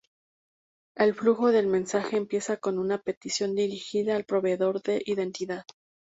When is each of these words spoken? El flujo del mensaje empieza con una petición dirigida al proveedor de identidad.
El 0.97 1.13
flujo 1.13 1.51
del 1.51 1.67
mensaje 1.67 2.17
empieza 2.17 2.57
con 2.57 2.79
una 2.79 2.97
petición 3.03 3.53
dirigida 3.53 4.15
al 4.15 4.23
proveedor 4.23 4.81
de 4.81 5.03
identidad. 5.05 5.63